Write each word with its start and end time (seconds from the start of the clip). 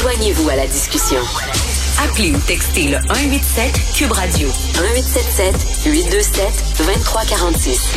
Joignez-vous 0.00 0.48
à 0.48 0.54
la 0.54 0.66
discussion. 0.68 1.18
Appelez 2.04 2.30
ou 2.30 2.38
textez 2.46 2.84
le 2.84 2.98
187 3.08 3.94
Cube 3.96 4.12
Radio 4.12 4.46
1877 4.46 5.92
827 5.92 6.44
2346. 6.78 7.94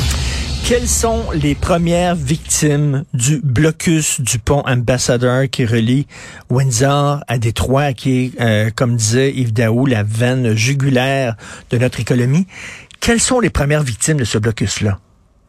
Quelles 0.65 0.87
sont 0.87 1.29
les 1.31 1.53
premières 1.53 2.15
victimes 2.15 3.03
du 3.13 3.39
blocus 3.43 4.19
du 4.19 4.39
pont 4.39 4.63
Ambassadeur 4.65 5.47
qui 5.47 5.63
relie 5.63 6.07
Windsor 6.49 7.23
à 7.27 7.37
Détroit, 7.37 7.93
qui 7.93 8.25
est, 8.25 8.41
euh, 8.41 8.71
comme 8.75 8.95
disait 8.95 9.31
Yves 9.33 9.53
Daou, 9.53 9.85
la 9.85 10.01
veine 10.01 10.55
jugulaire 10.55 11.35
de 11.69 11.77
notre 11.77 11.99
économie? 11.99 12.47
Quelles 12.99 13.21
sont 13.21 13.39
les 13.39 13.51
premières 13.51 13.83
victimes 13.83 14.17
de 14.17 14.25
ce 14.25 14.39
blocus-là? 14.39 14.97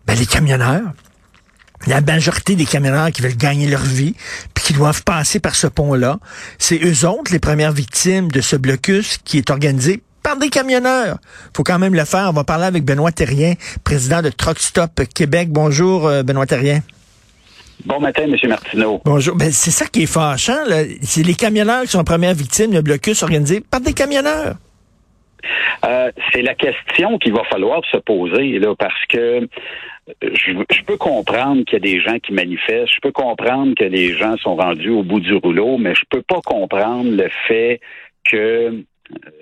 Ben, 0.07 0.19
les 0.19 0.27
camionneurs 0.27 0.93
la 1.87 2.01
majorité 2.01 2.55
des 2.55 2.65
camionneurs 2.65 3.11
qui 3.11 3.23
veulent 3.23 3.37
gagner 3.37 3.69
leur 3.69 3.83
vie, 3.83 4.15
puis 4.55 4.65
qui 4.65 4.73
doivent 4.73 5.03
passer 5.05 5.41
par 5.41 5.55
ce 5.55 5.67
pont-là, 5.67 6.19
c'est 6.59 6.81
eux 6.85 7.09
autres 7.09 7.33
les 7.33 7.39
premières 7.39 7.73
victimes 7.73 8.31
de 8.31 8.41
ce 8.41 8.57
blocus 8.57 9.19
qui 9.19 9.39
est 9.39 9.51
organisé 9.51 10.03
par 10.23 10.37
des 10.37 10.51
camionneurs. 10.51 11.19
faut 11.57 11.65
quand 11.65 11.79
même 11.79 11.95
le 11.95 12.05
faire. 12.05 12.29
On 12.29 12.33
va 12.33 12.45
parler 12.45 12.65
avec 12.65 12.85
Benoît 12.85 13.11
Terrien, 13.11 13.55
président 13.83 14.23
de 14.23 14.31
Truck 14.31 14.59
Stop 14.59 15.03
Québec. 15.15 15.49
Bonjour, 15.51 16.07
euh, 16.07 16.23
Benoît 16.23 16.47
Terrien. 16.47 16.81
Bon 17.85 17.99
matin, 17.99 18.23
M. 18.23 18.37
Martineau. 18.49 19.01
Bonjour. 19.05 19.35
Ben, 19.35 19.51
c'est 19.51 19.73
ça 19.73 19.87
qui 19.87 20.05
est 20.05 20.07
fâchant. 20.07 20.59
C'est 21.03 21.25
les 21.25 21.35
camionneurs 21.35 21.83
qui 21.83 21.89
sont 21.89 21.99
les 21.99 22.05
premières 22.05 22.35
victimes 22.35 22.71
de 22.71 22.81
blocus 22.81 23.25
organisé 23.25 23.61
par 23.61 23.81
des 23.81 23.93
camionneurs. 23.93 24.55
Euh, 25.85 26.13
c'est 26.33 26.43
la 26.43 26.55
question 26.55 27.19
qu'il 27.19 27.33
va 27.33 27.43
falloir 27.51 27.81
se 27.91 27.97
poser 27.97 28.61
là, 28.61 28.75
parce 28.79 29.05
que 29.09 29.49
je, 30.21 30.83
peux 30.85 30.97
comprendre 30.97 31.65
qu'il 31.65 31.75
y 31.75 31.77
a 31.77 31.93
des 31.95 32.01
gens 32.01 32.19
qui 32.19 32.33
manifestent, 32.33 32.93
je 32.95 33.01
peux 33.01 33.13
comprendre 33.13 33.75
que 33.75 33.85
les 33.85 34.15
gens 34.15 34.37
sont 34.37 34.57
rendus 34.57 34.91
au 34.91 35.03
bout 35.03 35.21
du 35.21 35.35
rouleau, 35.35 35.79
mais 35.79 35.95
je 35.95 36.05
peux 36.11 36.23
pas 36.23 36.41
comprendre 36.41 37.11
le 37.11 37.29
fait 37.47 37.81
que 38.25 38.85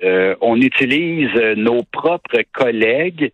euh, 0.03 0.35
on 0.41 0.61
utilise 0.61 1.35
nos 1.57 1.83
propres 1.85 2.43
collègues 2.53 3.33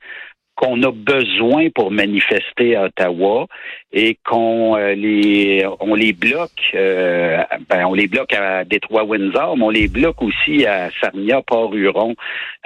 qu'on 0.56 0.82
a 0.82 0.90
besoin 0.90 1.68
pour 1.70 1.90
manifester 1.90 2.76
à 2.76 2.84
Ottawa 2.84 3.46
et 3.92 4.18
qu'on 4.24 4.76
euh, 4.76 4.94
les 4.94 5.64
on 5.80 5.94
les 5.94 6.12
bloque 6.12 6.50
euh, 6.74 7.42
ben, 7.68 7.86
on 7.86 7.94
les 7.94 8.08
bloque 8.08 8.32
à 8.32 8.64
Détroit 8.64 9.04
Windsor, 9.04 9.56
mais 9.56 9.64
on 9.64 9.70
les 9.70 9.88
bloque 9.88 10.22
aussi 10.22 10.66
à 10.66 10.90
Sarnia, 11.00 11.40
Port-Huron, 11.42 12.14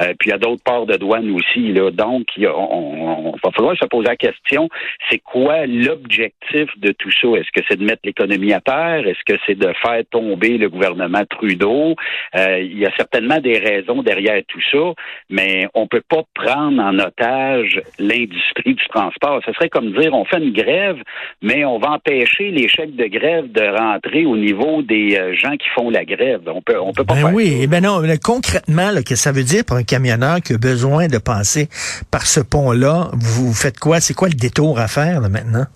euh, 0.01 0.15
puis 0.19 0.33
à 0.33 0.39
d'autres 0.39 0.63
ports 0.63 0.87
de 0.87 0.97
douane 0.97 1.31
aussi. 1.31 1.73
Là. 1.73 1.91
Donc, 1.91 2.27
il 2.37 2.49
on, 2.49 3.35
va 3.43 3.51
falloir 3.53 3.77
se 3.77 3.87
poser 3.87 4.09
la 4.09 4.17
question, 4.17 4.69
c'est 5.09 5.19
quoi 5.19 5.67
l'objectif 5.67 6.69
de 6.79 6.93
tout 6.93 7.11
ça? 7.13 7.29
Est-ce 7.29 7.51
que 7.53 7.65
c'est 7.69 7.77
de 7.77 7.85
mettre 7.85 8.03
l'économie 8.05 8.53
à 8.53 8.61
terre? 8.61 9.07
Est-ce 9.07 9.25
que 9.25 9.39
c'est 9.47 9.59
de 9.59 9.73
faire 9.83 10.03
tomber 10.11 10.59
le 10.59 10.69
gouvernement 10.69 11.25
Trudeau? 11.29 11.95
il 12.35 12.79
y 12.79 12.87
a 12.87 12.91
certainement 12.97 13.39
des 13.39 13.59
raisons 13.59 14.03
derrière 14.03 14.43
tout 14.49 14.61
ça, 14.71 14.95
mais 15.29 15.69
on 15.75 15.87
peut 15.87 16.03
pas 16.09 16.23
prendre 16.35 16.83
en 16.83 16.99
otage 16.99 17.80
l'industrie 17.99 18.75
du 18.75 18.87
transport. 18.89 19.41
Ce 19.47 19.53
serait 19.53 19.69
comme 19.69 19.93
dire 19.93 20.13
on 20.13 20.25
fait 20.25 20.39
une 20.39 20.53
grève, 20.53 20.97
mais 21.43 21.65
on 21.65 21.79
va 21.79 21.93
empêcher 21.93 22.51
les 22.51 22.69
chèques 22.69 22.97
de 22.97 23.07
grève 23.07 23.51
de 23.53 23.63
rentrer 23.77 24.27
au 24.27 24.37
niveau 24.37 24.83
des 24.83 25.17
euh, 25.17 25.35
gens 25.35 25.57
qui 25.57 25.69
font 25.75 25.91
la 25.91 26.05
grève. 26.05 26.43
On 26.47 26.63
peut, 26.63 26.81
on 26.81 26.93
peut 26.93 27.05
pas 27.05 27.15
ben 27.15 27.33
oui, 27.33 27.63
ça. 27.63 27.67
ben 27.67 27.83
non, 27.83 28.03
concrètement, 28.23 28.91
que 29.07 29.15
ça 29.15 29.33
veut 29.33 29.45
dire 29.45 29.65
pour 29.65 29.77
un 29.77 29.83
camionneur 29.83 30.41
qui 30.41 30.55
a 30.55 30.59
besoin 30.59 31.09
de 31.09 31.19
passer 31.19 31.69
par 32.11 32.27
ce 32.27 32.41
pont-là? 32.41 33.11
Vous 33.15 33.53
faites 33.53 33.79
quoi? 33.79 34.01
C'est 34.01 34.15
quoi 34.15 34.29
le 34.29 34.35
détour 34.35 34.79
à 34.79 34.89
faire 34.89 35.21
là, 35.21 35.29
maintenant? 35.29 35.67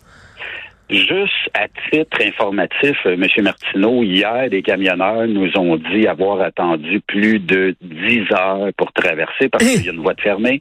Juste 0.90 1.50
à 1.54 1.66
titre 1.90 2.18
informatif, 2.20 2.96
euh, 3.06 3.14
M. 3.14 3.26
Martineau, 3.42 4.02
hier, 4.02 4.50
des 4.50 4.62
camionneurs 4.62 5.26
nous 5.26 5.50
ont 5.56 5.76
dit 5.76 6.06
avoir 6.06 6.42
attendu 6.42 7.00
plus 7.00 7.38
de 7.38 7.74
10 7.80 8.32
heures 8.32 8.68
pour 8.76 8.92
traverser 8.92 9.48
parce 9.48 9.64
qu'il 9.64 9.86
y 9.86 9.88
a 9.88 9.92
une 9.92 10.02
voie 10.02 10.12
de 10.12 10.20
fermée. 10.20 10.60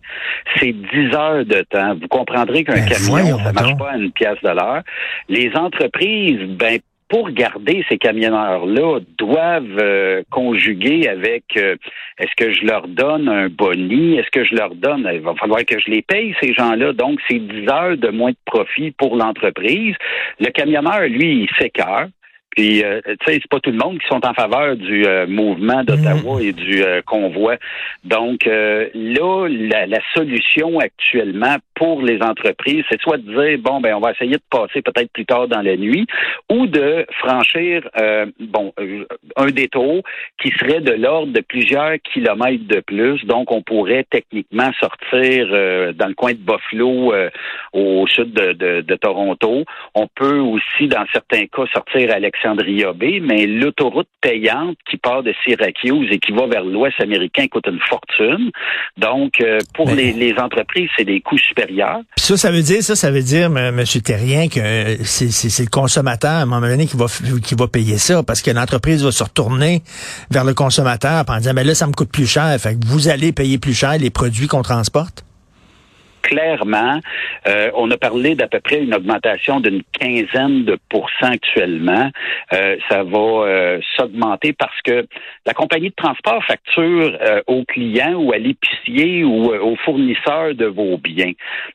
C'est 0.57 0.72
10 0.72 1.16
heures 1.16 1.45
de 1.45 1.66
temps. 1.69 1.95
Vous 1.95 2.07
comprendrez 2.07 2.63
qu'un 2.63 2.75
ben, 2.75 2.85
camion, 2.85 3.38
ça 3.38 3.51
marche 3.51 3.78
pas 3.78 3.91
à 3.91 3.97
une 3.97 4.11
pièce 4.11 4.41
de 4.41 4.50
l'heure. 4.50 4.84
Les 5.28 5.51
entreprises, 5.56 6.40
ben, 6.57 6.79
pour 7.09 7.30
garder 7.31 7.86
ces 7.90 7.97
camionneurs-là, 7.97 9.00
doivent 9.18 9.80
euh, 9.80 10.24
conjuguer 10.30 11.08
avec 11.08 11.44
euh, 11.58 11.75
est-ce 12.18 12.36
que 12.36 12.53
je 12.53 12.66
leur 12.66 12.88
donne 12.88 13.30
un 13.30 13.50
boni, 13.50 14.18
est-ce 14.18 14.31
que 14.31 14.44
je 14.44 14.56
leur 14.56 14.75
donne, 14.75 15.09
il 15.14 15.22
va 15.22 15.34
falloir 15.36 15.66
que 15.66 15.80
je 15.80 15.90
les 15.90 16.02
paye, 16.02 16.36
ces 16.41 16.53
gens-là? 16.53 16.94
Donc, 16.94 17.19
c'est 17.28 17.40
10 17.40 17.69
heures 17.69 17.97
de 17.97 18.09
moins 18.09 18.31
de 18.31 18.38
profit 18.46 18.91
pour 18.91 19.16
l'entreprise. 19.16 19.96
Le 20.40 20.50
camionneur, 20.50 21.02
lui, 21.02 21.44
il 21.44 21.50
s'écœure. 21.59 22.08
Puis, 22.56 22.84
euh, 22.84 23.02
tu 23.06 23.14
sais, 23.25 23.40
c'est 23.41 23.50
pas 23.50 23.59
tout 23.59 23.72
le 23.72 23.78
monde 23.78 24.00
qui 24.00 24.08
sont 24.08 24.24
en 24.25 24.34
faveur 24.34 24.75
du 24.75 25.06
euh, 25.06 25.25
mouvement 25.25 25.84
d'Ottawa 25.84 26.40
mm. 26.40 26.41
et 26.44 26.52
du 26.52 26.84
euh, 26.84 27.02
convoi. 27.02 27.56
Donc, 28.03 28.46
là, 28.46 29.47
la, 29.50 29.88
la, 29.88 30.00
solution 30.14 30.80
actuellement 30.80 31.56
pour 31.74 32.02
les 32.02 32.22
entreprises, 32.22 32.84
c'est 32.90 33.02
soit 33.02 33.18
de 33.18 33.24
dire, 33.24 33.58
bon, 33.59 33.80
ben, 33.80 33.96
on 33.96 34.00
va 34.00 34.12
essayer 34.12 34.36
de 34.36 34.41
passer 34.50 34.81
peut-être 34.81 35.12
plus 35.12 35.25
tard 35.25 35.47
dans 35.47 35.62
la 35.62 35.78
nuit, 35.78 36.06
ou 36.52 36.68
de 36.68 37.06
franchir, 37.19 37.90
bon, 38.40 38.74
un 39.38 39.47
détour 39.47 40.03
qui 40.41 40.52
serait 40.59 40.81
de 40.81 40.91
l'ordre 40.91 41.31
de 41.31 41.41
plusieurs 41.41 41.96
kilomètres 42.14 42.68
de 42.68 42.81
plus. 42.81 43.24
Donc, 43.25 43.52
on 43.52 43.62
pourrait 43.62 44.06
techniquement 44.09 44.72
sortir 44.80 45.47
dans 45.94 46.08
le 46.08 46.14
coin 46.14 46.34
de 46.34 46.40
Buffalo, 46.40 47.14
au 47.72 48.06
sud 48.08 48.34
de, 48.34 48.53
de, 48.53 48.81
de, 48.81 48.96
Toronto. 48.96 49.64
On 49.96 50.08
peut 50.14 50.40
aussi, 50.40 50.88
dans 50.88 51.06
certains 51.12 51.46
cas, 51.47 51.66
sortir 51.74 52.12
à 52.14 52.20
l'extérieur 52.20 52.42
Alexandria 52.43 52.93
Bay, 52.93 53.19
mais 53.21 53.45
l'autoroute 53.45 54.07
payante 54.21 54.77
qui 54.89 54.97
part 54.97 55.23
de 55.23 55.33
Syracuse 55.43 56.09
et 56.11 56.19
qui 56.19 56.31
va 56.31 56.47
vers 56.47 56.63
l'Ouest 56.63 56.99
américain 56.99 57.47
coûte 57.47 57.65
une 57.67 57.79
fortune. 57.89 58.51
Donc, 58.97 59.41
euh, 59.41 59.59
pour 59.73 59.89
les, 59.89 60.33
entreprises, 60.37 60.89
c'est 60.97 61.05
des 61.05 61.21
coûts 61.21 61.37
supérieurs. 61.37 61.99
ça, 62.15 62.37
ça 62.37 62.51
veut 62.51 62.61
dire, 62.61 62.81
ça, 62.81 62.95
ça 62.95 63.11
veut 63.11 63.21
dire, 63.21 63.45
M. 63.55 63.83
Terrien, 64.03 64.47
que 64.47 65.03
c'est 65.03 65.63
le 65.63 65.69
consommateur, 65.69 66.31
à 66.31 66.41
un 66.41 66.45
moment 66.45 66.67
donné, 66.67 66.87
qui 66.87 66.97
va, 66.97 67.05
qui 67.43 67.55
va 67.55 67.67
payer 67.67 67.97
ça, 67.97 68.23
parce 68.23 68.41
que 68.41 68.51
l'entreprise 68.51 69.03
va 69.03 69.11
se 69.11 69.23
retourner 69.23 69.81
vers 70.31 70.43
le 70.43 70.53
consommateur 70.53 71.23
en 71.27 71.37
disant, 71.37 71.53
mais 71.53 71.63
là, 71.63 71.75
ça 71.75 71.87
me 71.87 71.93
coûte 71.93 72.11
plus 72.11 72.27
cher. 72.27 72.55
Fait 72.59 72.75
que 72.75 72.85
vous 72.85 73.09
allez 73.09 73.31
payer 73.31 73.57
plus 73.57 73.73
cher 73.73 73.97
les 73.99 74.09
produits 74.09 74.47
qu'on 74.47 74.63
transporte? 74.63 75.23
Clairement, 76.23 77.00
euh, 77.47 77.69
on 77.75 77.91
a 77.91 77.97
parlé 77.97 78.34
d'à 78.34 78.47
peu 78.47 78.59
près 78.59 78.81
une 78.81 78.95
augmentation 78.95 79.59
d'une 79.59 79.84
quinzaine 80.00 80.63
de 80.63 80.78
pourcents 80.89 81.34
actuellement. 81.34 82.09
Euh, 82.53 82.78
ça 82.89 83.03
va 83.03 83.19
euh, 83.19 83.79
s'augmenter 83.95 84.53
parce 84.53 84.81
que 84.81 85.06
la 85.45 85.53
compagnie 85.53 85.89
de 85.89 85.95
transport 85.95 86.44
facture 86.45 87.17
aux 87.47 87.63
clients 87.66 88.13
ou 88.13 88.31
à 88.34 88.38
l'épicier 88.38 89.23
ou 89.23 89.53
au 89.53 89.75
fournisseur 89.75 90.56
de 90.56 90.66
vos 90.66 90.97
biens. 90.97 91.34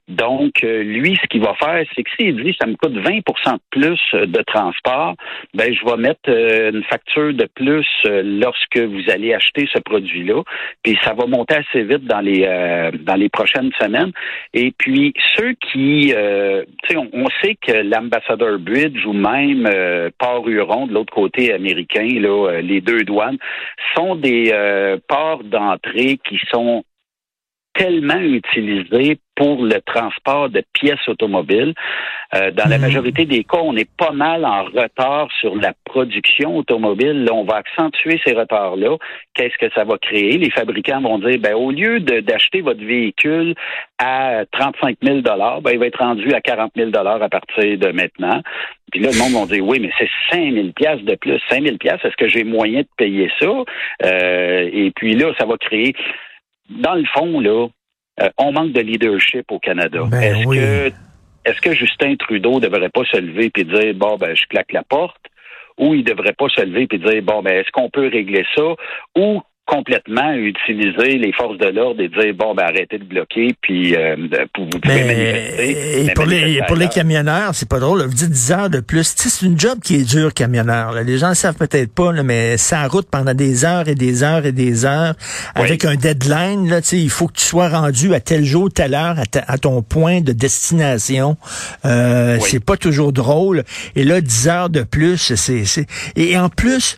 Donc, 0.08 0.62
lui, 0.62 1.18
ce 1.20 1.26
qu'il 1.26 1.42
va 1.42 1.54
faire, 1.54 1.84
c'est 1.94 2.02
que 2.02 2.10
s'il 2.18 2.42
dit 2.42 2.56
ça 2.58 2.66
me 2.66 2.76
coûte 2.76 2.94
20% 2.94 3.52
de 3.52 3.60
plus 3.70 4.00
de 4.14 4.42
transport, 4.42 5.14
ben 5.54 5.72
je 5.72 5.84
vais 5.84 5.96
mettre 5.96 6.28
une 6.30 6.82
facture 6.84 7.34
de 7.34 7.46
plus 7.54 7.86
lorsque 8.04 8.78
vous 8.78 9.10
allez 9.10 9.34
acheter 9.34 9.68
ce 9.72 9.80
produit-là. 9.80 10.42
Puis 10.82 10.98
ça 11.04 11.12
va 11.12 11.26
monter 11.26 11.56
assez 11.56 11.82
vite 11.82 12.04
dans 12.04 12.20
les 12.20 12.40
dans 13.00 13.16
les 13.16 13.28
prochaines 13.28 13.70
semaines. 13.78 14.12
Et 14.54 14.72
puis, 14.76 15.12
ceux 15.36 15.54
qui, 15.54 16.12
euh, 16.14 16.64
tu 16.84 16.94
sais, 16.94 16.96
on, 16.96 17.26
sait 17.42 17.56
que 17.56 17.72
l'Ambassador 17.72 18.58
Bridge 18.58 19.04
ou 19.06 19.12
même 19.12 19.66
euh, 19.66 20.10
Port-Huron, 20.18 20.86
de 20.86 20.94
l'autre 20.94 21.12
côté 21.12 21.52
américain, 21.52 22.08
là, 22.20 22.48
euh, 22.48 22.60
les 22.60 22.80
deux 22.80 23.02
douanes, 23.02 23.38
sont 23.96 24.14
des 24.14 24.52
ports 25.08 25.44
d'entrée 25.44 26.18
qui 26.28 26.38
sont 26.50 26.84
tellement 27.78 28.20
utilisés 28.20 29.18
pour 29.36 29.64
le 29.64 29.80
transport 29.86 30.50
de 30.50 30.62
pièces 30.72 31.06
automobiles. 31.06 31.72
Euh, 32.34 32.50
dans 32.50 32.68
la 32.68 32.76
mhm. 32.76 32.82
majorité 32.82 33.24
des 33.24 33.44
cas, 33.44 33.60
on 33.62 33.76
est 33.76 33.88
pas 33.96 34.10
mal 34.10 34.44
en 34.44 34.64
retard 34.64 35.28
sur 35.40 35.54
la 35.54 35.72
production 35.84 36.56
automobile. 36.56 37.24
Là, 37.24 37.32
on 37.32 37.44
va 37.44 37.56
accentuer 37.56 38.20
ces 38.26 38.34
retards-là. 38.34 38.96
Qu'est-ce 39.34 39.56
que 39.64 39.72
ça 39.74 39.84
va 39.84 39.96
créer? 39.96 40.38
Les 40.38 40.50
fabricants 40.50 41.00
vont 41.00 41.20
dire, 41.20 41.38
ben, 41.38 41.54
au 41.54 41.70
lieu 41.70 42.00
d'acheter 42.00 42.62
votre 42.62 42.84
véhicule 42.84 43.54
à 43.98 44.42
35 44.50 44.96
000 45.02 45.20
ben, 45.20 45.70
il 45.72 45.78
va 45.78 45.86
être 45.86 45.98
rendu 45.98 46.32
à 46.34 46.40
40 46.40 46.72
000 46.76 46.90
à 46.94 47.28
partir 47.28 47.78
de 47.78 47.92
maintenant. 47.92 48.42
Puis 48.90 49.00
là, 49.00 49.10
le 49.12 49.18
monde 49.18 49.48
va 49.48 49.54
dire, 49.54 49.64
oui, 49.64 49.78
mais 49.80 49.90
c'est 49.98 50.08
5 50.30 50.52
000 50.52 50.66
de 50.66 51.14
plus. 51.14 51.40
5 51.48 51.62
000 51.62 51.76
est-ce 51.84 52.16
que 52.16 52.28
j'ai 52.28 52.42
moyen 52.42 52.80
de 52.80 52.88
payer 52.96 53.30
ça? 53.38 53.46
Euh, 54.04 54.68
et 54.72 54.90
puis 54.96 55.14
là, 55.14 55.32
ça 55.38 55.46
va 55.46 55.56
créer 55.58 55.94
dans 56.68 56.94
le 56.94 57.04
fond, 57.04 57.40
là, 57.40 57.68
euh, 58.20 58.28
on 58.38 58.52
manque 58.52 58.72
de 58.72 58.80
leadership 58.80 59.50
au 59.50 59.58
Canada. 59.58 60.02
Ben 60.10 60.22
est-ce 60.22 60.46
que 60.46 60.92
est-ce 61.44 61.60
que 61.60 61.72
Justin 61.72 62.16
Trudeau 62.16 62.60
devrait 62.60 62.90
pas 62.90 63.04
se 63.04 63.16
lever 63.16 63.50
et 63.56 63.64
dire 63.64 63.94
bon 63.94 64.16
ben 64.16 64.34
je 64.36 64.44
claque 64.46 64.72
la 64.72 64.82
porte? 64.82 65.20
Ou 65.78 65.94
il 65.94 66.04
devrait 66.04 66.32
pas 66.32 66.48
se 66.48 66.60
lever 66.60 66.88
et 66.90 66.98
dire 66.98 67.22
bon 67.22 67.42
ben 67.42 67.54
est-ce 67.54 67.70
qu'on 67.70 67.90
peut 67.90 68.08
régler 68.08 68.44
ça? 68.56 68.74
Ou 69.16 69.40
complètement 69.68 70.32
utiliser 70.32 71.18
les 71.18 71.30
forces 71.32 71.58
de 71.58 71.66
l'ordre 71.66 72.00
et 72.00 72.08
dire 72.08 72.34
bon 72.34 72.54
ben 72.54 72.64
arrêtez 72.64 72.98
de 72.98 73.04
bloquer 73.04 73.54
puis 73.60 73.94
euh, 73.94 74.16
vous 74.16 74.66
pouvez 74.80 75.04
manifester. 75.04 76.04
Et 76.04 76.14
pour, 76.14 76.24
les, 76.24 76.60
pour 76.66 76.76
les 76.76 76.88
camionneurs, 76.88 77.54
c'est 77.54 77.68
pas 77.68 77.78
drôle. 77.78 78.02
Vous 78.02 78.14
dites 78.14 78.30
10 78.30 78.52
heures 78.52 78.70
de 78.70 78.80
plus. 78.80 79.14
C'est 79.16 79.44
une 79.44 79.60
job 79.60 79.78
qui 79.84 79.96
est 79.96 80.08
dure, 80.08 80.32
camionneur. 80.32 80.94
Les 81.04 81.18
gens 81.18 81.30
ne 81.30 81.34
savent 81.34 81.56
peut-être 81.56 81.92
pas, 81.92 82.12
là, 82.12 82.22
mais 82.22 82.56
ça 82.56 82.88
route 82.88 83.08
pendant 83.10 83.34
des 83.34 83.66
heures 83.66 83.88
et 83.88 83.94
des 83.94 84.22
heures 84.22 84.46
et 84.46 84.52
des 84.52 84.86
heures 84.86 85.14
avec 85.54 85.84
un 85.84 85.96
deadline. 85.96 86.68
Là, 86.68 86.80
il 86.92 87.10
faut 87.10 87.26
que 87.26 87.34
tu 87.34 87.44
sois 87.44 87.68
rendu 87.68 88.14
à 88.14 88.20
tel 88.20 88.44
jour, 88.44 88.70
telle 88.72 88.94
heure, 88.94 89.16
à, 89.46 89.58
ton 89.58 89.82
point 89.82 90.22
de 90.22 90.32
destination. 90.32 91.36
Euh, 91.84 92.38
C'est 92.40 92.64
pas 92.64 92.78
toujours 92.78 93.12
drôle. 93.12 93.64
Et 93.96 94.04
là, 94.04 94.22
10 94.22 94.48
heures 94.48 94.70
de 94.70 94.82
plus, 94.82 95.34
c'est... 95.34 95.86
Et 96.16 96.38
en 96.38 96.48
plus, 96.48 96.96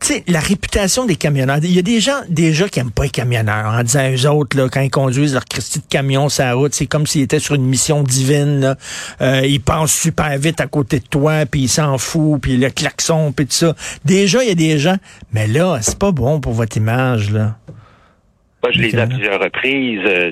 tu 0.00 0.06
sais, 0.06 0.24
la 0.26 0.40
réputation 0.40 1.06
des 1.06 1.16
camionneurs. 1.16 1.58
Il 1.62 1.72
y 1.72 1.78
a 1.78 1.82
des 1.82 2.00
gens 2.00 2.20
déjà 2.28 2.68
qui 2.68 2.80
aiment 2.80 2.90
pas 2.90 3.04
les 3.04 3.10
camionneurs 3.10 3.72
en 3.72 3.82
disant 3.82 4.10
eux 4.10 4.28
autres, 4.28 4.56
là, 4.56 4.68
quand 4.68 4.80
ils 4.80 4.90
conduisent 4.90 5.34
leur 5.34 5.44
Christie 5.44 5.80
de 5.80 5.84
camion 5.88 6.28
sur 6.28 6.44
la 6.44 6.54
route, 6.54 6.74
c'est 6.74 6.86
comme 6.86 7.06
s'ils 7.06 7.22
étaient 7.22 7.38
sur 7.38 7.54
une 7.54 7.64
mission 7.64 8.02
divine. 8.02 8.76
Euh, 9.20 9.42
ils 9.44 9.60
passent 9.60 9.92
super 9.92 10.36
vite 10.38 10.60
à 10.60 10.66
côté 10.66 11.00
de 11.00 11.06
toi, 11.06 11.46
puis 11.46 11.62
ils 11.62 11.68
s'en 11.68 11.98
foutent, 11.98 12.42
puis 12.42 12.56
le 12.56 12.70
klaxon, 12.70 13.32
puis 13.32 13.46
tout 13.46 13.54
ça. 13.54 13.74
Déjà, 14.04 14.42
il 14.42 14.48
y 14.48 14.52
a 14.52 14.54
des 14.54 14.78
gens, 14.78 14.96
mais 15.32 15.46
là, 15.46 15.78
c'est 15.82 15.98
pas 15.98 16.12
bon 16.12 16.40
pour 16.40 16.52
votre 16.52 16.76
image, 16.76 17.30
là. 17.30 17.56
Moi, 18.62 18.72
je 18.72 18.80
l'ai 18.80 18.88
dit 18.88 18.98
à 18.98 19.06
plusieurs 19.06 19.40
reprises, 19.40 20.00
euh, 20.04 20.30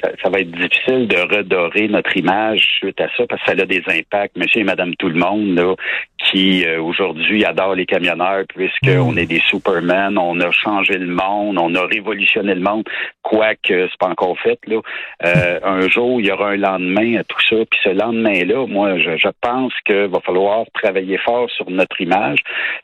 ça, 0.00 0.08
ça, 0.22 0.28
va 0.28 0.40
être 0.40 0.50
difficile 0.50 1.08
de 1.08 1.16
redorer 1.16 1.88
notre 1.88 2.14
image 2.16 2.60
suite 2.78 3.00
à 3.00 3.08
ça 3.16 3.24
parce 3.26 3.40
que 3.42 3.50
ça 3.50 3.62
a 3.62 3.64
des 3.64 3.82
impacts, 3.88 4.36
monsieur 4.36 4.60
et 4.60 4.64
madame 4.64 4.94
tout 4.96 5.08
le 5.08 5.18
monde, 5.18 5.54
là, 5.54 5.74
qui 6.18 6.66
euh, 6.66 6.82
aujourd'hui 6.82 7.44
adorent 7.46 7.74
les 7.74 7.86
camionneurs 7.86 8.44
puisqu'on 8.54 9.12
mm. 9.12 9.18
est 9.18 9.26
des 9.26 9.42
supermen, 9.48 10.18
on 10.18 10.38
a 10.40 10.50
changé 10.50 10.98
le 10.98 11.06
monde, 11.06 11.58
on 11.58 11.74
a 11.74 11.86
révolutionné 11.86 12.54
le 12.54 12.60
monde, 12.60 12.84
quoique 13.22 13.88
c'est 13.88 13.98
pas 13.98 14.08
encore 14.08 14.38
fait. 14.40 14.58
Là. 14.66 14.80
Euh, 15.24 15.60
un 15.62 15.88
jour, 15.88 16.20
il 16.20 16.26
y 16.26 16.32
aura 16.32 16.50
un 16.50 16.56
lendemain 16.56 17.20
à 17.20 17.24
tout 17.24 17.40
ça, 17.48 17.56
puis 17.70 17.80
ce 17.82 17.90
lendemain-là, 17.90 18.66
moi, 18.66 18.98
je, 18.98 19.16
je 19.16 19.28
pense 19.40 19.72
qu'il 19.86 20.08
va 20.08 20.20
falloir 20.20 20.64
travailler 20.74 21.18
fort 21.18 21.50
sur 21.50 21.70
notre 21.70 22.00
image. 22.00 22.38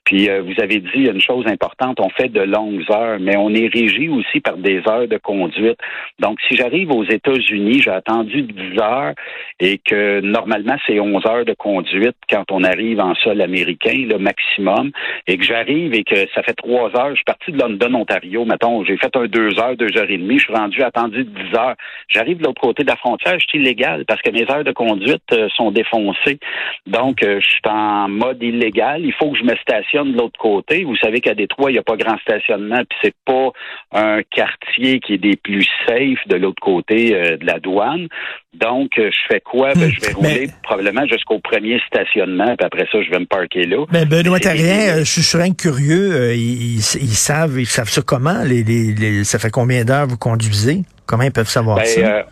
Puis 0.05 0.29
vous 0.29 0.63
avez 0.63 0.79
dit 0.81 1.05
une 1.05 1.21
chose 1.21 1.47
importante, 1.47 2.01
on 2.01 2.11
fait 2.11 2.29
de 2.29 2.41
longues 2.41 2.85
heures, 2.91 3.19
mais 3.21 3.37
on 3.37 3.51
est 3.51 3.69
régi 3.73 4.09
aussi 4.09 4.41
par 4.41 4.57
des 4.57 4.83
heures 4.89 5.09
de 5.09 5.19
conduite. 5.19 5.79
Donc, 6.19 6.39
si 6.49 6.57
j'arrive 6.57 6.91
aux 6.91 7.05
États-Unis, 7.05 7.81
j'ai 7.83 7.91
attendu 7.91 8.43
10 8.43 8.81
heures 8.81 9.15
et 9.61 9.79
que 9.79 10.21
normalement, 10.21 10.77
c'est 10.87 11.01
11 11.01 11.27
heures 11.27 11.45
de 11.45 11.55
conduite 11.55 12.17
quand 12.31 12.45
on 12.51 12.63
arrive 12.65 13.01
en 13.01 13.15
sol 13.17 13.41
américain, 13.41 14.07
le 14.09 14.19
maximum, 14.19 14.91
et 15.27 15.37
que 15.37 15.45
j'arrive 15.45 15.95
et 15.95 16.05
que 16.05 16.29
ça 16.35 16.43
fait 16.43 16.55
3 16.55 16.97
heures, 16.97 17.11
je 17.11 17.17
suis 17.17 17.25
parti 17.25 17.53
de 17.53 17.59
London, 17.59 17.95
Ontario, 17.95 18.45
mettons, 18.45 18.85
j'ai 18.85 18.97
fait 18.97 19.15
un 19.17 19.27
2 19.27 19.59
heures, 19.59 19.77
2 19.77 19.99
heures 19.99 20.11
et 20.11 20.19
demie, 20.19 20.28
je 20.37 20.45
suis 20.45 20.53
rendu 20.53 20.83
attendu 20.83 21.25
10 21.25 21.57
heures. 21.57 21.77
J'arrive 22.09 22.39
de 22.39 22.45
l'autre 22.45 22.61
côté 22.61 22.83
de 22.83 22.89
la 22.89 22.97
frontière, 22.97 23.39
je 23.39 23.47
suis 23.47 23.59
illégal 23.59 24.05
parce 24.07 24.21
que 24.21 24.31
mes 24.31 24.45
heures 24.51 24.65
de 24.65 24.73
conduite 24.73 25.23
euh, 25.33 25.49
sont 25.57 25.71
défoncées. 25.71 26.39
Donc, 26.87 27.23
euh, 27.23 27.41
je 27.41 27.49
suis 27.49 27.61
en 27.65 28.09
mode 28.09 28.43
illégal. 28.43 29.05
Il 29.05 29.13
faut 29.15 29.31
que 29.31 29.39
je 29.39 29.45
me 29.45 29.57
stationne 29.57 30.13
de 30.13 30.19
l'autre 30.19 30.39
côté. 30.39 30.85
Vous 30.85 30.97
savez 30.97 31.21
qu'à 31.21 31.35
Détroit, 31.35 31.71
il 31.71 31.75
n'y 31.75 31.79
a 31.79 31.85
pas 31.85 31.97
grand 31.97 32.19
stationnement, 32.19 32.83
puis 32.89 32.99
c'est 33.03 33.15
pas 33.25 33.51
un 33.93 34.23
quartier 34.23 35.01
qui 35.01 35.15
est 35.15 35.19
des 35.19 35.37
plus 35.37 35.67
safe 35.87 36.27
de 36.27 36.37
l'autre 36.37 36.61
côté 36.61 37.15
euh, 37.15 37.37
de 37.37 37.47
la 37.47 37.61
douane. 37.61 38.09
Donc, 38.55 38.91
je 38.97 39.17
fais 39.31 39.41
quoi? 39.41 39.73
Ben, 39.75 39.89
je 39.91 40.01
vais 40.01 40.13
hmm. 40.13 40.17
rouler 40.17 40.51
probablement 40.63 41.07
jusqu'au 41.07 41.39
premier 41.39 41.81
stationnement, 41.87 42.57
puis 42.57 42.67
après 42.67 42.87
ça, 42.91 43.01
je 43.03 43.11
vais 43.11 43.21
me 43.21 43.27
parquer 43.27 43.65
là. 43.65 43.85
Mais 43.93 44.05
Benoît 44.05 44.39
euh, 44.47 45.05
je 45.05 45.21
suis 45.21 45.39
rien 45.39 45.53
curieux. 45.55 46.35
Ils, 46.35 46.81
savent 46.81 47.59
ils 47.59 47.67
savent 47.67 47.89
ça 47.89 48.03
comment? 48.03 48.43
Les, 48.45 49.25
ça 49.25 49.39
fait 49.39 49.51
combien 49.51 49.85
d'heures 49.85 50.07
vous 50.07 50.18
conduisez? 50.19 50.83
Comment 51.07 51.25
ils 51.25 51.33
peuvent 51.33 51.49
savoir 51.49 51.79
ben, 51.79 51.87
ça? 51.87 52.27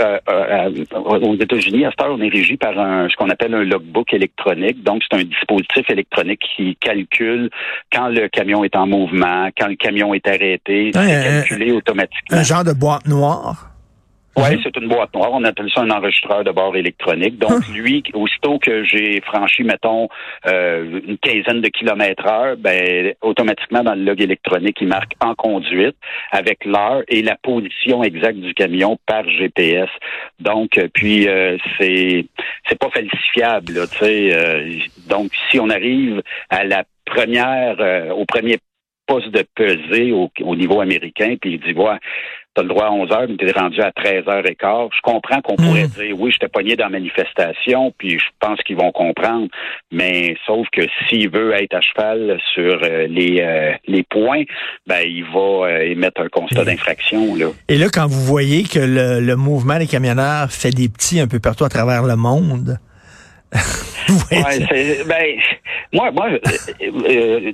Euh, 0.00 0.18
euh, 0.28 0.84
aux 0.92 1.34
États-Unis, 1.36 1.84
à 1.84 1.90
cette 1.90 2.00
heure, 2.02 2.12
on 2.12 2.20
est 2.20 2.28
régi 2.28 2.56
par 2.56 2.76
un, 2.78 3.08
ce 3.08 3.16
qu'on 3.16 3.30
appelle 3.30 3.54
un 3.54 3.62
logbook 3.64 4.12
électronique. 4.12 4.82
Donc, 4.82 5.02
c'est 5.08 5.16
un 5.16 5.22
dispositif 5.22 5.88
électronique 5.88 6.42
qui 6.56 6.76
calcule 6.76 7.50
quand 7.92 8.08
le 8.08 8.28
camion 8.28 8.64
est 8.64 8.74
en 8.74 8.86
mouvement, 8.86 9.48
quand 9.56 9.68
le 9.68 9.76
camion 9.76 10.14
est 10.14 10.26
arrêté, 10.26 10.90
c'est 10.92 10.92
calculé 10.92 11.72
automatiquement. 11.72 12.38
Un 12.38 12.42
genre 12.42 12.64
de 12.64 12.72
boîte 12.72 13.06
noire? 13.06 13.70
Oui, 14.38 14.56
mhm. 14.56 14.60
c'est 14.62 14.76
une 14.76 14.88
boîte 14.88 15.12
noire. 15.14 15.30
On 15.32 15.42
appelle 15.44 15.68
ça 15.74 15.80
un 15.80 15.90
enregistreur 15.90 16.44
de 16.44 16.52
bord 16.52 16.76
électronique. 16.76 17.38
Donc, 17.38 17.66
lui, 17.68 18.02
aussitôt 18.14 18.58
que 18.58 18.84
j'ai 18.84 19.20
franchi, 19.22 19.64
mettons, 19.64 20.08
euh, 20.46 21.00
une 21.06 21.18
quinzaine 21.18 21.60
de 21.60 21.68
kilomètres 21.68 22.26
heure, 22.26 22.56
ben, 22.56 23.14
automatiquement, 23.20 23.82
dans 23.82 23.94
le 23.94 24.04
log 24.04 24.20
électronique, 24.20 24.78
il 24.80 24.88
marque 24.88 25.12
en 25.20 25.34
conduite 25.34 25.96
avec 26.30 26.64
l'heure 26.64 27.02
et 27.08 27.22
la 27.22 27.36
position 27.36 28.04
exacte 28.04 28.38
du 28.38 28.54
camion 28.54 28.96
par 29.06 29.28
GPS. 29.28 29.90
Donc, 30.38 30.78
euh, 30.78 30.88
puis, 30.92 31.28
euh, 31.28 31.56
c'est 31.78 32.26
c'est 32.68 32.78
pas 32.78 32.90
falsifiable, 32.90 33.88
tu 33.90 33.98
sais. 33.98 34.80
donc, 35.08 35.30
si 35.50 35.58
on 35.58 35.70
arrive 35.70 36.22
à 36.50 36.64
la 36.64 36.84
première, 37.06 37.76
au 38.14 38.24
premier 38.26 38.58
poste 39.06 39.30
de 39.30 39.42
pesée 39.54 40.12
au, 40.12 40.30
au 40.42 40.54
niveau 40.54 40.80
américain, 40.80 41.36
puis 41.40 41.54
il 41.54 41.60
dit, 41.60 41.72
voilà, 41.72 41.98
tu 42.58 42.66
le 42.66 42.68
droit 42.68 42.86
à 42.86 42.90
11 42.90 43.12
heures, 43.12 43.26
mais 43.28 43.36
tu 43.36 43.48
es 43.48 43.52
rendu 43.52 43.80
à 43.80 43.92
13 43.92 44.28
heures 44.28 44.46
et 44.46 44.54
quart. 44.54 44.88
Je 44.94 45.00
comprends 45.02 45.40
qu'on 45.40 45.56
pourrait 45.56 45.84
hmm. 45.84 46.00
dire, 46.00 46.16
oui, 46.18 46.30
je 46.32 46.38
t'ai 46.38 46.48
pogné 46.48 46.76
dans 46.76 46.84
la 46.84 46.90
manifestation, 46.90 47.92
puis 47.96 48.18
je 48.18 48.24
pense 48.40 48.60
qu'ils 48.62 48.76
vont 48.76 48.92
comprendre, 48.92 49.48
mais 49.92 50.36
sauf 50.46 50.66
que 50.72 50.82
s'il 51.08 51.30
veut 51.30 51.52
être 51.54 51.74
à 51.74 51.80
cheval 51.80 52.38
sur 52.54 52.80
euh, 52.82 53.06
les, 53.06 53.40
euh, 53.40 53.72
les 53.86 54.02
points, 54.02 54.42
ben, 54.86 55.02
il 55.04 55.24
va 55.24 55.68
euh, 55.68 55.90
émettre 55.90 56.20
un 56.20 56.28
constat 56.28 56.64
d'infraction. 56.64 57.36
Là. 57.36 57.46
Et 57.68 57.78
là, 57.78 57.86
quand 57.92 58.06
vous 58.06 58.22
voyez 58.22 58.64
que 58.64 58.78
le, 58.78 59.20
le 59.20 59.36
mouvement 59.36 59.78
des 59.78 59.86
camionneurs 59.86 60.50
fait 60.50 60.70
des 60.70 60.88
petits 60.88 61.20
un 61.20 61.28
peu 61.28 61.38
partout 61.38 61.64
à 61.64 61.68
travers 61.68 62.02
le 62.02 62.16
monde, 62.16 62.78
ouais, 64.30 65.04
ben, 65.06 65.24
moi, 65.92 66.10
moi 66.10 66.28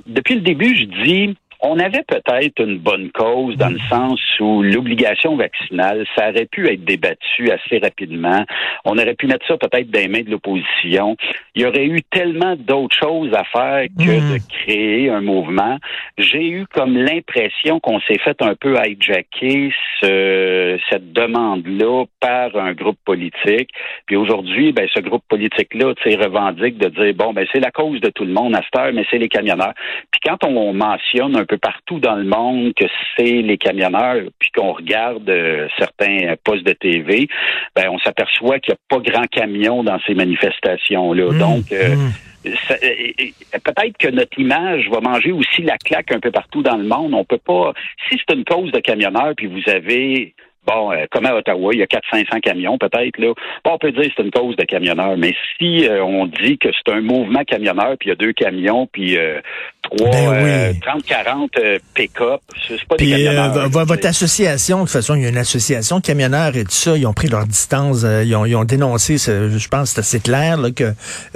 depuis 0.07 0.35
le 0.35 0.41
début, 0.41 0.75
je 0.75 1.03
dis 1.03 1.37
on 1.61 1.79
avait 1.79 2.03
peut-être 2.07 2.59
une 2.59 2.79
bonne 2.79 3.11
cause 3.11 3.55
dans 3.57 3.69
le 3.69 3.79
sens 3.89 4.19
où 4.39 4.63
l'obligation 4.63 5.35
vaccinale, 5.35 6.05
ça 6.15 6.29
aurait 6.29 6.45
pu 6.45 6.67
être 6.67 6.83
débattu 6.83 7.51
assez 7.51 7.77
rapidement. 7.79 8.43
On 8.83 8.97
aurait 8.97 9.15
pu 9.15 9.27
mettre 9.27 9.45
ça 9.47 9.57
peut-être 9.57 9.89
dans 9.89 9.99
les 9.99 10.07
mains 10.07 10.23
de 10.23 10.31
l'opposition. 10.31 11.15
Il 11.55 11.61
y 11.61 11.65
aurait 11.65 11.85
eu 11.85 12.01
tellement 12.03 12.55
d'autres 12.55 12.97
choses 12.97 13.33
à 13.33 13.43
faire 13.43 13.87
que 13.97 14.03
hmm. 14.03 14.33
de 14.33 14.39
créer 14.49 15.09
un 15.09 15.21
mouvement. 15.21 15.77
J'ai 16.17 16.47
eu 16.47 16.65
comme 16.73 16.97
l'impression 16.97 17.79
qu'on 17.79 17.99
s'est 18.01 18.19
fait 18.19 18.41
un 18.41 18.55
peu 18.55 18.75
hijacker 18.75 19.71
ce, 20.01 20.77
cette 20.89 21.13
demande-là 21.13 22.05
par 22.19 22.55
un 22.55 22.73
groupe 22.73 22.99
politique. 23.05 23.69
Puis 24.05 24.15
aujourd'hui, 24.15 24.71
ben, 24.71 24.87
ce 24.93 24.99
groupe 24.99 25.23
politique-là, 25.29 25.93
revendique 26.15 26.77
de 26.77 26.89
dire, 26.89 27.13
bon, 27.13 27.33
ben, 27.33 27.45
c'est 27.51 27.59
la 27.59 27.71
cause 27.71 27.99
de 28.01 28.09
tout 28.09 28.25
le 28.25 28.33
monde 28.33 28.55
à 28.55 28.61
cette 28.63 28.79
heure, 28.79 28.93
mais 28.93 29.05
c'est 29.09 29.17
les 29.17 29.29
camionneurs. 29.29 29.73
Puis 30.11 30.19
quand 30.23 30.43
on 30.43 30.73
mentionne 30.73 31.35
un 31.37 31.44
peu 31.45 31.57
partout 31.57 31.99
dans 31.99 32.15
le 32.15 32.23
monde 32.23 32.73
que 32.73 32.85
c'est 33.15 33.41
les 33.41 33.57
camionneurs, 33.57 34.23
puis 34.39 34.51
qu'on 34.55 34.73
regarde 34.73 35.29
euh, 35.29 35.67
certains 35.77 36.35
postes 36.43 36.65
de 36.65 36.73
TV, 36.73 37.27
ben 37.75 37.89
on 37.89 37.99
s'aperçoit 37.99 38.59
qu'il 38.59 38.73
n'y 38.73 38.77
a 38.77 38.95
pas 38.95 39.11
grand 39.11 39.27
camion 39.27 39.83
dans 39.83 39.99
ces 40.05 40.13
manifestations-là. 40.13 41.31
Mmh, 41.31 41.37
Donc, 41.37 41.71
euh, 41.71 41.95
mmh. 41.95 43.59
peut-être 43.63 43.97
que 43.97 44.09
notre 44.09 44.39
image 44.39 44.89
va 44.89 44.99
manger 45.01 45.31
aussi 45.31 45.61
la 45.61 45.77
claque 45.77 46.11
un 46.11 46.19
peu 46.19 46.31
partout 46.31 46.61
dans 46.61 46.77
le 46.77 46.83
monde. 46.85 47.13
On 47.13 47.23
peut 47.23 47.37
pas. 47.37 47.73
Si 48.09 48.17
c'est 48.17 48.35
une 48.35 48.45
cause 48.45 48.71
de 48.71 48.79
camionneurs, 48.79 49.33
puis 49.35 49.47
vous 49.47 49.69
avez 49.69 50.33
Bon, 50.65 50.91
euh, 50.91 51.05
comme 51.11 51.25
à 51.25 51.35
Ottawa, 51.35 51.73
il 51.73 51.79
y 51.79 51.83
a 51.83 51.85
400-500 51.85 52.41
camions 52.41 52.77
peut-être. 52.77 53.17
Là. 53.19 53.33
Bon, 53.63 53.71
on 53.73 53.77
peut 53.77 53.91
dire 53.91 54.03
que 54.03 54.11
c'est 54.17 54.23
une 54.23 54.31
cause 54.31 54.55
de 54.55 54.63
camionneurs, 54.63 55.15
mais 55.17 55.33
si 55.57 55.87
euh, 55.87 56.03
on 56.03 56.25
dit 56.25 56.57
que 56.57 56.69
c'est 56.73 56.91
un 56.91 57.01
mouvement 57.01 57.43
camionneur, 57.43 57.95
puis 57.99 58.07
il 58.07 58.09
y 58.09 58.11
a 58.13 58.15
deux 58.15 58.33
camions, 58.33 58.87
puis 58.91 59.17
euh, 59.17 59.39
trois, 59.83 60.09
30-40 60.09 61.49
ben 61.55 61.79
pick-up, 61.93 62.41
c'est 62.67 62.83
pas 62.85 62.95
des 62.95 63.09
camionneurs. 63.09 63.69
votre 63.69 64.07
association, 64.07 64.77
de 64.77 64.83
toute 64.83 64.91
façon, 64.91 65.15
il 65.15 65.23
y 65.23 65.25
a 65.25 65.29
une 65.29 65.37
association 65.37 65.99
de 65.99 66.05
camionneurs 66.05 66.55
et 66.57 66.63
tout 66.63 66.71
ça, 66.71 66.97
ils 66.97 67.05
ont 67.05 67.13
pris 67.13 67.27
leur 67.27 67.45
distance, 67.45 68.03
ils 68.03 68.35
ont, 68.35 68.45
ils, 68.45 68.55
ont, 68.55 68.63
dénoncé, 68.63 69.17
je 69.17 69.67
pense 69.67 69.91
c'est 69.91 69.99
assez 69.99 70.19
clair 70.19 70.57
là, 70.57 70.71
que 70.71 70.93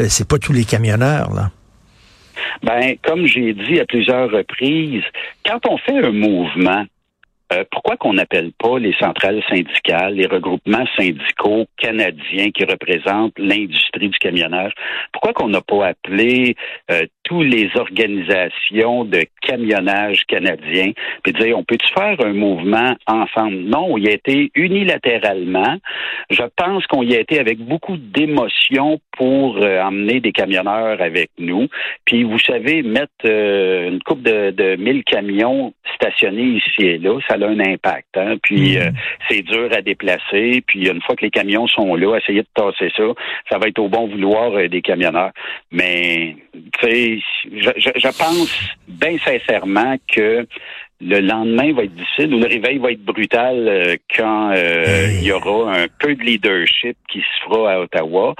c'est 0.08 0.28
pas 0.28 0.40
tous 0.40 0.54
les 0.54 0.66
camionneurs. 0.66 1.32
là. 1.34 1.52
Ben, 2.64 2.96
comme 3.04 3.26
j'ai 3.26 3.54
dit 3.54 3.80
à 3.80 3.86
plusieurs 3.86 4.30
reprises, 4.32 5.04
quand 5.46 5.60
on 5.68 5.78
fait 5.78 5.98
un 5.98 6.12
mouvement, 6.12 6.86
euh, 7.52 7.64
pourquoi 7.72 7.98
qu'on 7.98 8.14
n'appelle 8.14 8.52
pas 8.58 8.78
les 8.78 8.94
centrales 9.00 9.42
syndicales, 9.50 10.14
les 10.16 10.28
regroupements 10.28 10.86
syndicaux 10.98 11.66
canadiens 11.78 12.52
qui 12.52 12.64
représentent 12.64 13.38
l'industrie 13.38 14.10
du 14.10 14.20
camionnage? 14.20 14.74
Pourquoi 15.12 15.34
qu'on 15.34 15.50
n'a 15.50 15.62
pas 15.62 15.88
appelé 15.88 16.56
euh, 16.92 17.06
toutes 17.24 17.48
les 17.48 17.70
organisations 17.76 19.06
de 19.06 19.24
camionnage 19.42 20.26
canadiens, 20.28 20.92
puis 21.24 21.34
dire 21.34 21.58
on 21.58 21.64
peut-tu 21.64 21.88
faire 21.94 22.18
un 22.24 22.34
mouvement 22.34 22.96
ensemble? 23.08 23.58
Non, 23.64 23.98
il 23.98 24.08
a 24.10 24.14
été 24.14 24.52
unilatéralement. 24.56 25.78
Je 26.30 26.44
pense 26.56 26.86
qu'on 26.88 27.04
y 27.04 27.16
a 27.16 27.20
été 27.20 27.40
avec 27.40 27.60
beaucoup 27.60 27.98
d'émotion 27.98 29.00
pour 29.18 29.58
euh, 29.58 29.82
emmener 29.82 30.20
des 30.20 30.32
camionneurs 30.32 31.02
avec 31.02 31.30
nous. 31.38 31.68
Puis 32.06 32.24
vous 32.24 32.40
savez 32.40 32.84
mettre 32.84 33.12
euh, 33.26 33.90
une 33.90 34.02
coupe 34.04 34.22
de, 34.22 34.52
de 34.52 34.76
1000 34.76 35.04
camions 35.04 35.74
stationnés 35.96 36.60
ici 36.60 36.86
et 36.86 36.98
là, 36.98 37.20
a 37.44 37.48
un 37.48 37.60
impact. 37.60 38.16
Hein? 38.16 38.38
Puis 38.42 38.78
mmh. 38.78 38.82
euh, 38.82 38.92
c'est 39.30 39.42
dur 39.42 39.70
à 39.76 39.82
déplacer. 39.82 40.64
Puis 40.66 40.88
une 40.88 41.02
fois 41.02 41.16
que 41.16 41.24
les 41.26 41.32
camions 41.32 41.68
sont 41.68 41.96
là, 41.96 42.18
essayer 42.18 42.42
de 42.42 42.48
tasser 42.54 42.92
ça, 42.96 43.04
ça 43.50 43.58
va 43.58 43.68
être 43.68 43.80
au 43.80 43.90
bon 43.90 44.08
vouloir 44.08 44.70
des 44.70 44.82
camionneurs. 44.82 45.32
Mais 45.72 46.36
tu 46.54 46.88
sais, 46.88 47.20
je, 47.52 47.70
je, 47.78 47.90
je 47.96 48.08
pense 48.08 48.78
bien 48.88 49.18
sincèrement 49.18 49.96
que 50.08 50.48
le 51.02 51.22
lendemain 51.22 51.72
va 51.74 51.84
être 51.84 51.96
difficile 51.96 52.34
ou 52.34 52.40
le 52.40 52.48
réveil 52.48 52.78
va 52.78 52.92
être 52.92 53.04
brutal 53.04 53.68
euh, 53.68 53.96
quand 54.16 54.52
euh, 54.52 55.08
il 55.14 55.24
y 55.24 55.32
aura 55.32 55.74
un 55.74 55.88
peu 56.00 56.14
de 56.14 56.22
leadership 56.22 56.98
qui 57.10 57.20
se 57.20 57.46
fera 57.46 57.74
à 57.74 57.80
Ottawa. 57.80 58.36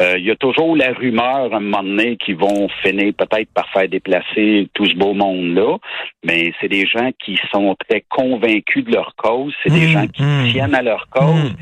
Euh, 0.00 0.18
il 0.18 0.24
y 0.24 0.30
a 0.30 0.36
toujours 0.36 0.76
la 0.76 0.92
rumeur 0.92 1.52
à 1.52 1.56
un 1.56 1.60
moment 1.60 1.84
donné 1.84 2.16
qui 2.16 2.32
vont 2.32 2.68
finir 2.82 3.12
peut-être 3.16 3.50
par 3.54 3.68
faire 3.70 3.88
déplacer 3.88 4.68
tout 4.74 4.86
ce 4.86 4.96
beau 4.96 5.14
monde-là, 5.14 5.76
mais 6.24 6.52
c'est 6.60 6.68
des 6.68 6.86
gens 6.86 7.10
qui 7.24 7.38
sont 7.52 7.76
très 7.88 8.04
convaincus 8.08 8.84
de 8.84 8.92
leur 8.92 9.14
cause, 9.14 9.54
c'est 9.62 9.72
des 9.72 9.86
mmh, 9.86 9.90
gens 9.90 10.06
qui 10.08 10.22
mmh. 10.22 10.48
tiennent 10.50 10.74
à 10.74 10.82
leur 10.82 11.08
cause. 11.10 11.52
Mmh. 11.52 11.56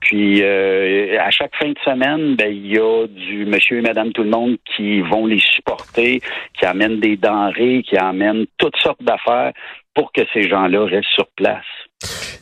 Puis 0.00 0.42
euh, 0.42 1.18
à 1.18 1.30
chaque 1.30 1.56
fin 1.56 1.70
de 1.70 1.78
semaine, 1.82 2.36
ben 2.36 2.52
il 2.52 2.74
y 2.74 2.78
a 2.78 3.06
du 3.06 3.46
monsieur 3.46 3.78
et 3.78 3.80
madame 3.80 4.12
tout 4.12 4.22
le 4.22 4.28
monde 4.28 4.58
qui 4.76 5.00
vont 5.00 5.24
les 5.24 5.40
supporter, 5.40 6.20
qui 6.58 6.66
amènent 6.66 7.00
des 7.00 7.16
denrées, 7.16 7.82
qui 7.88 7.96
amènent 7.96 8.44
toutes 8.58 8.76
sortes 8.76 9.02
d'affaires 9.02 9.52
pour 9.94 10.12
que 10.12 10.22
ces 10.32 10.48
gens-là 10.48 10.84
restent 10.84 11.14
sur 11.14 11.26
place. 11.36 11.64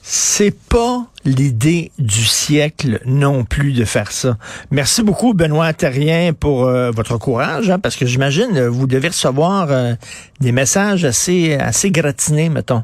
C'est 0.05 0.55
pas 0.69 1.07
l'idée 1.25 1.91
du 1.99 2.25
siècle 2.25 2.99
non 3.07 3.45
plus 3.45 3.73
de 3.73 3.85
faire 3.85 4.11
ça. 4.11 4.37
Merci 4.71 5.05
beaucoup, 5.05 5.35
Benoît 5.35 5.73
Terrien, 5.73 6.33
pour 6.33 6.65
euh, 6.65 6.91
votre 6.91 7.19
courage, 7.19 7.71
hein, 7.71 7.79
parce 7.79 7.97
que 7.97 8.07
j'imagine 8.07 8.57
euh, 8.57 8.69
vous 8.69 8.87
devez 8.87 9.09
recevoir 9.09 9.71
euh, 9.71 9.93
des 10.41 10.53
messages 10.53 11.05
assez, 11.05 11.55
assez 11.55 11.91
gratinés, 11.91 12.49
mettons. 12.49 12.83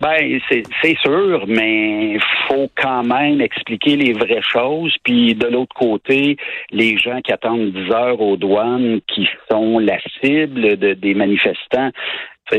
Ben, 0.00 0.38
c'est 0.50 0.96
sûr, 0.98 1.44
mais 1.46 2.18
faut 2.48 2.70
quand 2.76 3.02
même 3.02 3.40
expliquer 3.40 3.96
les 3.96 4.12
vraies 4.12 4.42
choses. 4.42 4.94
Puis 5.04 5.34
de 5.34 5.46
l'autre 5.46 5.74
côté, 5.74 6.36
les 6.70 6.98
gens 6.98 7.20
qui 7.22 7.32
attendent 7.32 7.72
10 7.72 7.92
heures 7.92 8.20
aux 8.20 8.36
douanes, 8.36 9.00
qui 9.06 9.26
sont 9.50 9.78
la 9.78 9.98
cible 10.20 10.76
de, 10.76 10.92
des 10.92 11.14
manifestants, 11.14 11.90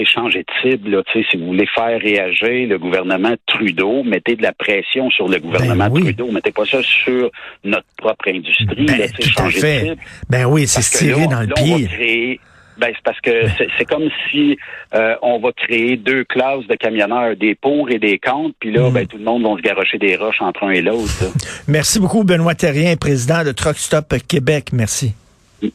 changer 0.06 0.40
de 0.40 0.54
cible. 0.62 0.90
Là, 0.92 1.04
si 1.12 1.38
vous 1.38 1.48
voulez 1.48 1.68
faire 1.74 2.00
réagir 2.00 2.68
le 2.68 2.78
gouvernement 2.78 3.36
Trudeau, 3.46 4.04
mettez 4.04 4.36
de 4.36 4.44
la 4.44 4.54
pression 4.54 5.10
sur 5.10 5.28
le 5.28 5.40
gouvernement 5.40 5.90
ben 5.90 6.02
Trudeau. 6.02 6.32
Mettez 6.32 6.52
pas 6.52 6.66
ça 6.66 6.82
sur 6.84 7.32
notre 7.64 7.88
propre 7.98 8.30
industrie. 8.30 8.86
Ben, 8.86 8.98
là, 8.98 9.08
tout 9.08 9.30
changer 9.30 9.62
De 9.62 9.86
cible. 9.86 9.98
Ben 10.30 10.46
oui, 10.46 10.68
c'est 10.68 10.82
se 10.82 10.98
tirer 10.98 11.28
dans 11.28 11.42
le 11.42 11.48
pied. 11.48 12.40
Ben, 12.78 12.92
c'est 12.94 13.04
parce 13.04 13.20
que 13.22 13.48
c'est 13.78 13.86
comme 13.86 14.08
si 14.30 14.56
euh, 14.94 15.16
on 15.24 15.40
va 15.40 15.52
créer 15.52 15.98
deux 15.98 16.24
classes 16.24 16.68
de 16.68 16.76
camionneurs, 16.76 17.36
des 17.36 17.56
pour 17.56 17.90
et 17.90 17.98
des 17.98 18.20
contre, 18.20 18.56
puis 18.60 18.72
là, 18.72 18.90
mm. 18.90 18.94
ben, 18.94 19.08
tout 19.08 19.18
le 19.18 19.24
monde 19.24 19.44
va 19.44 19.58
se 19.58 19.62
garocher 19.62 19.98
des 19.98 20.16
roches 20.16 20.42
entre 20.42 20.64
un 20.64 20.70
et 20.70 20.82
l'autre. 20.82 21.26
Merci 21.68 22.00
beaucoup, 22.00 22.24
Benoît 22.24 22.54
Terrien, 22.54 22.96
président 22.96 23.44
de 23.44 23.52
Truck 23.52 23.78
Stop 23.78 24.14
Québec. 24.28 24.70
Merci. 24.74 25.14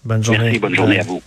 Bonne 0.05 0.23
journée. 0.23 0.45
Merci, 0.45 0.59
bonne 0.61 0.75
journée 0.75 1.01
à 1.01 1.03
vous. 1.03 1.21